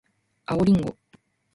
[0.47, 0.97] 青りんご